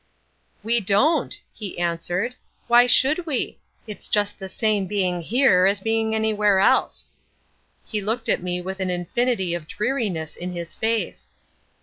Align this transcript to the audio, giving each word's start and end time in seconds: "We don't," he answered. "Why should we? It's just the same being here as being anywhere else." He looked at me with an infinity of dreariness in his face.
"We 0.63 0.79
don't," 0.81 1.39
he 1.53 1.77
answered. 1.77 2.33
"Why 2.65 2.87
should 2.87 3.27
we? 3.27 3.59
It's 3.85 4.09
just 4.09 4.39
the 4.39 4.49
same 4.49 4.87
being 4.87 5.21
here 5.21 5.67
as 5.67 5.79
being 5.79 6.15
anywhere 6.15 6.57
else." 6.57 7.11
He 7.85 8.01
looked 8.01 8.27
at 8.27 8.41
me 8.41 8.61
with 8.61 8.79
an 8.79 8.89
infinity 8.89 9.53
of 9.53 9.67
dreariness 9.67 10.35
in 10.35 10.53
his 10.53 10.73
face. 10.73 11.29